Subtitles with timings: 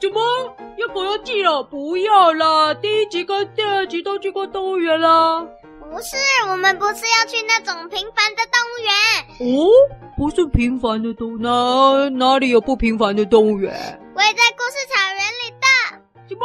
[0.00, 0.20] 怎么
[0.76, 1.62] 要狗要寄了？
[1.62, 5.46] 不要啦，第一集跟第二集都去过动物园啦。
[5.90, 6.16] 不是，
[6.50, 8.92] 我们不是要去那种平凡的动物园。
[9.56, 9.68] 哦，
[10.18, 13.72] 不是平凡的动物，哪哪里有不平凡的动物园？
[14.14, 15.66] 我也在故事草原里的。
[16.28, 16.44] 什么？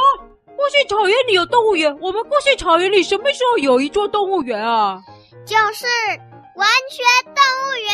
[0.55, 1.97] 故事草原里有动物园？
[1.99, 5.01] 我们故事草原里什么时候有一座动物园啊？
[5.45, 5.87] 就是
[6.55, 7.91] 文学动物园。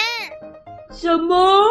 [0.92, 1.64] 什么？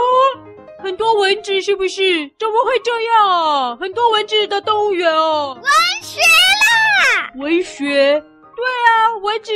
[0.86, 2.00] 很多蚊子是不是？
[2.38, 3.76] 怎么会这样啊？
[3.80, 5.58] 很多蚊子的动物园哦。
[5.60, 5.64] 文
[6.00, 7.28] 学啦！
[7.34, 8.22] 文学。
[8.54, 9.50] 对啊，蚊子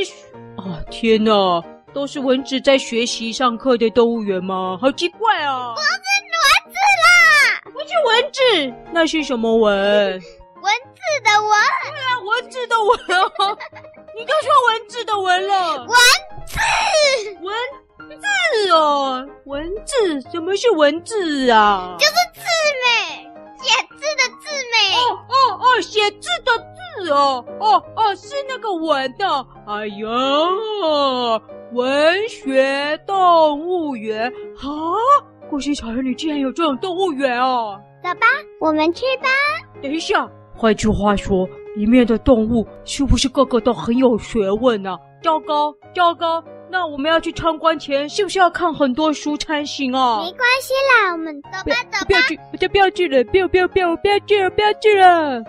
[0.56, 0.82] 啊！
[0.90, 1.62] 天哪，
[1.94, 4.76] 都是蚊子在学习上课的动物园吗？
[4.82, 5.72] 好奇怪啊！
[5.76, 5.86] 不是
[6.34, 9.72] 蚊子啦，不是蚊子，那是什么蚊？
[9.72, 11.50] 蚊子的蚊。
[11.92, 13.56] 对啊，蚊子的蚊哦。
[14.16, 15.76] 你都说蚊子的蚊了。
[15.76, 15.88] 文
[16.44, 16.58] 字，
[17.40, 17.54] 文字哦，文
[19.84, 21.96] 字，什么是文字啊？
[21.98, 22.40] 就是字
[22.82, 23.22] 美，
[23.62, 24.96] 写字的字美。
[24.96, 26.80] 哦哦哦，写字的字。
[27.02, 29.24] 是哦，哦哦，是那个文的。
[29.66, 30.06] 哎呀，
[31.72, 34.66] 文学动物园啊！
[35.48, 37.80] 故事草原里竟然有这种动物园哦！
[38.02, 38.26] 走吧，
[38.60, 39.28] 我们去吧。
[39.80, 44.98] 等一下，换句话说，里面的动物是不是个个都很有学问呢？
[45.22, 46.42] 糟糕，糟糕！
[46.70, 50.18] 那我们要去参观前，是不是要看很多书才行啊？
[50.22, 52.04] 没关系啦，我们走吧，走吧。
[52.06, 55.42] 不要去，我就不要去了，不要，不要，不要，不要去了，不要去了。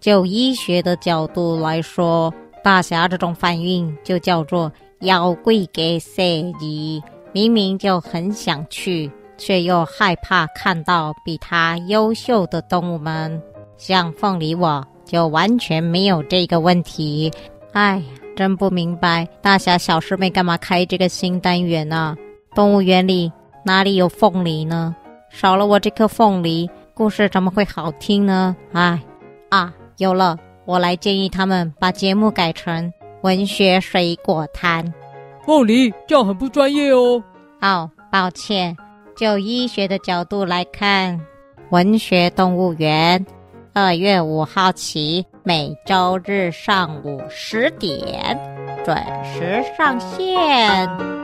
[0.00, 6.22] 就医学的角度来说，大侠这种反应就叫做妖怪给设
[6.58, 7.02] 计。
[7.32, 13.42] 明明就很想去，却又害怕看到比他优秀的动物们。
[13.76, 17.32] 像凤梨，我就完全没有这个问题。
[17.72, 18.04] 哎呀，
[18.36, 22.16] 真不明白大侠小师妹干嘛开这个新单元呢、啊？
[22.54, 23.32] 动物园里
[23.64, 24.94] 哪里有凤梨呢？
[25.30, 26.68] 少了我这颗凤梨。
[26.94, 28.54] 故事怎么会好听呢？
[28.72, 29.00] 哎，
[29.48, 30.36] 啊，有了！
[30.66, 34.92] 我来建议他们把节目改成文学水果摊。
[35.44, 37.22] 凤梨，这样很不专业哦。
[37.62, 38.76] 哦，抱歉。
[39.16, 41.18] 就医学的角度来看，
[41.70, 43.24] 文学动物园
[43.74, 48.38] 二月五号起，每周日上午十点
[48.84, 48.94] 准
[49.24, 51.21] 时上线。